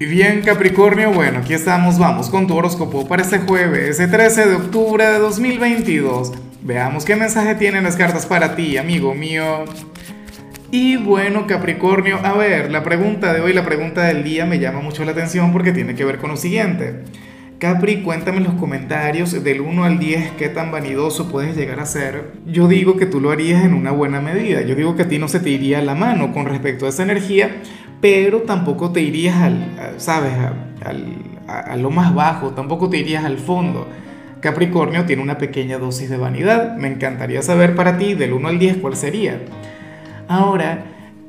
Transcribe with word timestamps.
Y 0.00 0.06
bien, 0.06 0.42
Capricornio, 0.42 1.10
bueno, 1.12 1.40
aquí 1.40 1.54
estamos, 1.54 1.98
vamos 1.98 2.30
con 2.30 2.46
tu 2.46 2.54
horóscopo 2.56 3.08
para 3.08 3.22
este 3.22 3.40
jueves, 3.40 3.98
el 3.98 4.08
13 4.08 4.46
de 4.46 4.54
octubre 4.54 5.04
de 5.04 5.18
2022. 5.18 6.34
Veamos 6.62 7.04
qué 7.04 7.16
mensaje 7.16 7.56
tienen 7.56 7.82
las 7.82 7.96
cartas 7.96 8.24
para 8.24 8.54
ti, 8.54 8.76
amigo 8.76 9.12
mío. 9.12 9.64
Y 10.70 10.98
bueno, 10.98 11.48
Capricornio, 11.48 12.20
a 12.22 12.32
ver, 12.34 12.70
la 12.70 12.84
pregunta 12.84 13.32
de 13.32 13.40
hoy, 13.40 13.52
la 13.52 13.64
pregunta 13.64 14.04
del 14.04 14.22
día 14.22 14.46
me 14.46 14.60
llama 14.60 14.80
mucho 14.80 15.04
la 15.04 15.10
atención 15.10 15.52
porque 15.52 15.72
tiene 15.72 15.96
que 15.96 16.04
ver 16.04 16.18
con 16.18 16.30
lo 16.30 16.36
siguiente. 16.36 17.02
Capri, 17.58 18.02
cuéntame 18.02 18.38
en 18.38 18.44
los 18.44 18.54
comentarios 18.54 19.42
del 19.42 19.60
1 19.60 19.82
al 19.82 19.98
10 19.98 20.32
qué 20.38 20.48
tan 20.48 20.70
vanidoso 20.70 21.28
puedes 21.28 21.56
llegar 21.56 21.80
a 21.80 21.86
ser. 21.86 22.34
Yo 22.46 22.68
digo 22.68 22.96
que 22.96 23.04
tú 23.04 23.20
lo 23.20 23.32
harías 23.32 23.64
en 23.64 23.74
una 23.74 23.90
buena 23.90 24.20
medida. 24.20 24.62
Yo 24.62 24.76
digo 24.76 24.94
que 24.94 25.02
a 25.02 25.08
ti 25.08 25.18
no 25.18 25.26
se 25.26 25.40
te 25.40 25.50
iría 25.50 25.82
la 25.82 25.96
mano 25.96 26.32
con 26.32 26.46
respecto 26.46 26.86
a 26.86 26.90
esa 26.90 27.02
energía, 27.02 27.56
pero 28.00 28.42
tampoco 28.42 28.92
te 28.92 29.00
irías 29.00 29.38
al, 29.38 29.94
¿sabes? 29.96 30.34
A, 31.48 31.76
lo 31.76 31.90
más 31.90 32.14
bajo, 32.14 32.50
tampoco 32.50 32.88
te 32.90 32.98
irías 32.98 33.24
al 33.24 33.38
fondo. 33.38 33.88
Capricornio 34.40 35.04
tiene 35.04 35.20
una 35.20 35.36
pequeña 35.36 35.78
dosis 35.78 36.08
de 36.08 36.16
vanidad. 36.16 36.76
Me 36.76 36.86
encantaría 36.86 37.42
saber 37.42 37.74
para 37.74 37.98
ti 37.98 38.14
del 38.14 38.34
1 38.34 38.46
al 38.46 38.60
10 38.60 38.76
cuál 38.76 38.94
sería. 38.94 39.40
Ahora, 40.28 40.84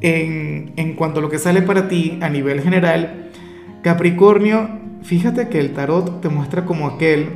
en, 0.00 0.72
en 0.76 0.94
cuanto 0.94 1.18
a 1.18 1.22
lo 1.22 1.30
que 1.30 1.40
sale 1.40 1.62
para 1.62 1.88
ti 1.88 2.20
a 2.22 2.28
nivel 2.28 2.60
general, 2.60 3.30
Capricornio 3.82 4.81
fíjate 5.04 5.48
que 5.48 5.60
el 5.60 5.72
tarot 5.72 6.20
te 6.20 6.28
muestra 6.28 6.64
como 6.64 6.86
aquel, 6.86 7.28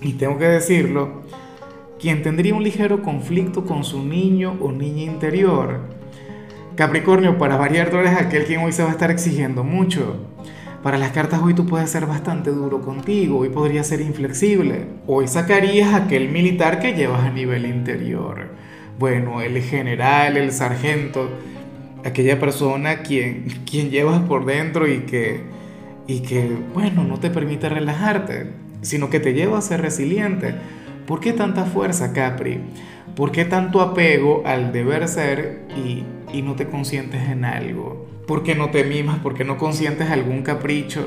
y 0.00 0.12
tengo 0.14 0.38
que 0.38 0.46
decirlo, 0.46 1.22
quien 1.98 2.22
tendría 2.22 2.54
un 2.54 2.62
ligero 2.62 3.02
conflicto 3.02 3.64
con 3.64 3.84
su 3.84 4.04
niño 4.04 4.56
o 4.60 4.72
niña 4.72 5.04
interior. 5.04 5.80
Capricornio, 6.76 7.38
para 7.38 7.56
variar, 7.56 7.90
tú 7.90 7.96
eres 7.96 8.12
aquel 8.12 8.44
quien 8.44 8.60
hoy 8.60 8.72
se 8.72 8.82
va 8.82 8.90
a 8.90 8.92
estar 8.92 9.10
exigiendo 9.10 9.64
mucho. 9.64 10.16
Para 10.82 10.98
las 10.98 11.10
cartas 11.10 11.40
hoy 11.42 11.54
tú 11.54 11.66
puedes 11.66 11.90
ser 11.90 12.06
bastante 12.06 12.50
duro 12.50 12.82
contigo, 12.82 13.38
hoy 13.38 13.48
podría 13.48 13.82
ser 13.82 14.00
inflexible. 14.02 14.84
Hoy 15.06 15.26
sacarías 15.26 15.94
aquel 15.94 16.28
militar 16.28 16.78
que 16.78 16.92
llevas 16.92 17.24
a 17.24 17.30
nivel 17.30 17.66
interior. 17.66 18.50
Bueno, 18.98 19.40
el 19.40 19.60
general, 19.62 20.36
el 20.36 20.52
sargento, 20.52 21.30
aquella 22.04 22.38
persona 22.38 22.98
quien, 22.98 23.46
quien 23.68 23.90
llevas 23.90 24.20
por 24.20 24.44
dentro 24.44 24.86
y 24.86 25.00
que, 25.00 25.40
y 26.06 26.20
que, 26.20 26.56
bueno, 26.74 27.04
no 27.04 27.18
te 27.18 27.30
permite 27.30 27.68
relajarte, 27.68 28.52
sino 28.82 29.10
que 29.10 29.20
te 29.20 29.34
lleva 29.34 29.58
a 29.58 29.62
ser 29.62 29.80
resiliente. 29.80 30.54
¿Por 31.06 31.20
qué 31.20 31.32
tanta 31.32 31.64
fuerza, 31.64 32.12
Capri? 32.12 32.60
¿Por 33.14 33.32
qué 33.32 33.44
tanto 33.44 33.80
apego 33.80 34.42
al 34.44 34.72
deber 34.72 35.08
ser 35.08 35.62
y, 35.76 36.04
y 36.32 36.42
no 36.42 36.54
te 36.54 36.66
consientes 36.66 37.28
en 37.28 37.44
algo? 37.44 38.06
¿Por 38.26 38.42
qué 38.42 38.54
no 38.54 38.70
te 38.70 38.84
mimas? 38.84 39.18
¿Por 39.20 39.34
qué 39.34 39.44
no 39.44 39.56
consientes 39.56 40.10
algún 40.10 40.42
capricho? 40.42 41.06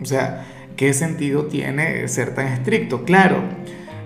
O 0.00 0.04
sea, 0.04 0.46
¿qué 0.76 0.92
sentido 0.92 1.46
tiene 1.46 2.08
ser 2.08 2.34
tan 2.34 2.48
estricto? 2.48 3.04
Claro, 3.04 3.42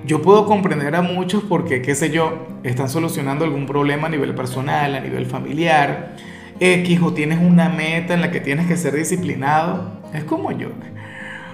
yo 0.04 0.22
puedo 0.22 0.46
comprender 0.46 0.94
a 0.96 1.02
muchos 1.02 1.42
porque, 1.44 1.82
qué 1.82 1.94
sé 1.94 2.10
yo, 2.10 2.46
están 2.64 2.88
solucionando 2.88 3.44
algún 3.44 3.66
problema 3.66 4.08
a 4.08 4.10
nivel 4.10 4.34
personal, 4.34 4.94
a 4.94 5.00
nivel 5.00 5.26
familiar, 5.26 6.16
X 6.60 7.00
o 7.02 7.12
tienes 7.12 7.40
una 7.40 7.68
meta 7.68 8.14
en 8.14 8.20
la 8.20 8.30
que 8.30 8.40
tienes 8.40 8.66
que 8.66 8.76
ser 8.76 8.94
disciplinado 8.94 10.00
es 10.12 10.24
como 10.24 10.52
yo. 10.52 10.68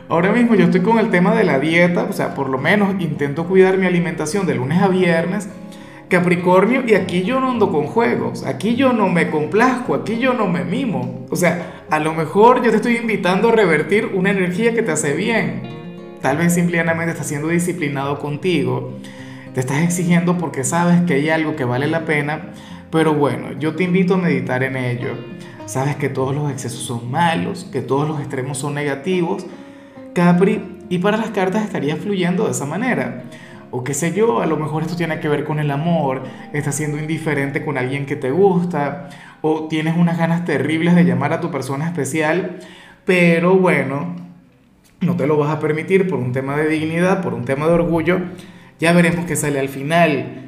Ahora 0.09 0.31
mismo 0.33 0.55
yo 0.55 0.67
estoy 0.67 0.83
con 0.83 0.99
el 0.99 1.11
tema 1.11 1.35
de 1.35 1.45
la 1.45 1.59
dieta, 1.59 2.05
o 2.05 2.13
sea, 2.13 2.35
por 2.35 2.49
lo 2.49 2.59
menos 2.59 2.95
intento 3.01 3.47
cuidar 3.47 3.79
mi 3.79 3.87
alimentación 3.87 4.47
de 4.47 4.55
lunes 4.55 4.81
a 4.83 4.89
viernes. 4.89 5.49
Capricornio, 6.09 6.85
y 6.87 6.95
aquí 6.95 7.25
yo 7.25 7.41
no 7.41 7.51
ando 7.51 7.73
con 7.73 7.87
juegos, 7.87 8.45
aquí 8.45 8.77
yo 8.77 8.93
no 8.93 9.09
me 9.09 9.29
complazco, 9.29 9.95
aquí 9.95 10.19
yo 10.19 10.35
no 10.35 10.47
me 10.47 10.65
mimo. 10.65 11.27
O 11.31 11.35
sea, 11.35 11.85
a 11.91 11.99
lo 11.99 12.15
mejor 12.15 12.63
yo 12.63 12.71
te 12.71 12.77
estoy 12.77 12.97
invitando 12.97 13.49
a 13.49 13.53
revertir 13.53 14.13
una 14.15 14.31
energía 14.31 14.73
que 14.73 14.83
te 14.83 14.93
hace 14.93 15.15
bien. 15.15 15.63
Tal 16.23 16.37
vez 16.37 16.55
simplemente 16.55 17.11
estás 17.11 17.27
siendo 17.27 17.49
disciplinado 17.49 18.21
contigo, 18.21 18.97
te 19.55 19.61
estás 19.61 19.83
exigiendo 19.83 20.39
porque 20.39 20.63
sabes 20.63 21.01
que 21.03 21.15
hay 21.15 21.31
algo 21.31 21.57
que 21.57 21.65
vale 21.65 21.89
la 21.89 22.05
pena, 22.05 22.53
pero 22.91 23.15
bueno, 23.15 23.53
yo 23.59 23.75
te 23.75 23.85
invito 23.85 24.15
a 24.15 24.19
meditar 24.19 24.63
en 24.63 24.77
ello 24.77 25.17
sabes 25.67 25.97
que 25.97 26.09
todos 26.09 26.35
los 26.35 26.51
excesos 26.51 26.81
son 26.81 27.11
malos, 27.11 27.69
que 27.71 27.83
todos 27.83 28.09
los 28.09 28.21
extremos 28.21 28.59
son 28.59 28.75
negativos, 28.75 29.47
Capri, 30.15 30.79
y 30.89 30.99
para 30.99 31.19
las 31.19 31.31
cartas 31.31 31.65
estaría 31.65 31.97
fluyendo 31.97 32.47
de 32.47 32.53
esa 32.53 32.65
manera. 32.65 33.25
O 33.73 33.83
qué 33.85 33.93
sé 33.93 34.15
yo, 34.15 34.41
a 34.41 34.47
lo 34.47 34.57
mejor 34.57 34.85
esto 34.85 34.97
tiene 34.97 35.19
que 35.21 35.29
ver 35.29 35.45
con 35.45 35.59
el 35.59 35.71
amor, 35.71 36.23
estás 36.53 36.77
siendo 36.77 36.99
indiferente 36.99 37.65
con 37.65 37.77
alguien 37.77 38.07
que 38.07 38.17
te 38.17 38.31
gusta, 38.31 39.11
o 39.43 39.67
tienes 39.69 39.97
unas 39.97 40.17
ganas 40.17 40.45
terribles 40.45 40.95
de 40.95 41.05
llamar 41.05 41.33
a 41.33 41.41
tu 41.41 41.51
persona 41.51 41.87
especial, 41.87 42.61
pero 43.05 43.57
bueno, 43.57 44.15
no 45.01 45.17
te 45.17 45.27
lo 45.27 45.37
vas 45.37 45.51
a 45.51 45.59
permitir 45.59 46.09
por 46.09 46.21
un 46.21 46.33
tema 46.33 46.57
de 46.57 46.69
dignidad, 46.69 47.23
por 47.23 47.35
un 47.35 47.45
tema 47.45 47.67
de 47.67 47.73
orgullo. 47.73 48.21
Ya 48.79 48.93
veremos 48.93 49.27
qué 49.27 49.37
sale 49.37 49.59
al 49.59 49.69
final, 49.69 50.46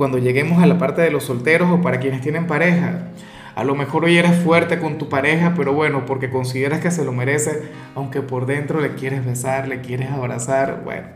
cuando 0.00 0.16
lleguemos 0.16 0.62
a 0.62 0.66
la 0.66 0.78
parte 0.78 1.02
de 1.02 1.10
los 1.10 1.24
solteros 1.24 1.70
o 1.70 1.82
para 1.82 2.00
quienes 2.00 2.22
tienen 2.22 2.46
pareja. 2.46 3.08
A 3.54 3.64
lo 3.64 3.74
mejor 3.74 4.06
hoy 4.06 4.16
eres 4.16 4.34
fuerte 4.34 4.78
con 4.78 4.96
tu 4.96 5.10
pareja, 5.10 5.52
pero 5.54 5.74
bueno, 5.74 6.06
porque 6.06 6.30
consideras 6.30 6.80
que 6.80 6.90
se 6.90 7.04
lo 7.04 7.12
merece, 7.12 7.64
aunque 7.94 8.22
por 8.22 8.46
dentro 8.46 8.80
le 8.80 8.94
quieres 8.94 9.26
besar, 9.26 9.68
le 9.68 9.82
quieres 9.82 10.10
abrazar, 10.10 10.80
bueno. 10.86 11.08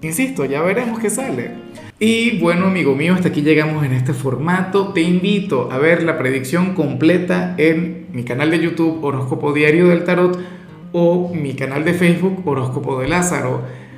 Insisto, 0.00 0.44
ya 0.44 0.62
veremos 0.62 1.00
qué 1.00 1.10
sale. 1.10 1.50
Y 1.98 2.38
bueno, 2.38 2.66
amigo 2.66 2.94
mío, 2.94 3.14
hasta 3.14 3.30
aquí 3.30 3.42
llegamos 3.42 3.84
en 3.84 3.92
este 3.92 4.12
formato. 4.12 4.92
Te 4.92 5.00
invito 5.00 5.68
a 5.72 5.78
ver 5.78 6.04
la 6.04 6.18
predicción 6.18 6.74
completa 6.74 7.56
en 7.58 8.06
mi 8.12 8.22
canal 8.22 8.52
de 8.52 8.60
YouTube 8.60 9.02
Horóscopo 9.02 9.52
Diario 9.52 9.88
del 9.88 10.04
Tarot 10.04 10.38
o 10.92 11.34
mi 11.34 11.54
canal 11.54 11.84
de 11.84 11.94
Facebook 11.94 12.46
Horóscopo 12.46 13.00
de 13.00 13.08
Lázaro. 13.08 13.87